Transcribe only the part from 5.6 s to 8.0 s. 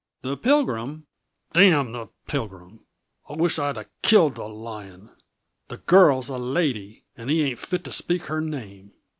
The girl's a lady, and he ain't fit to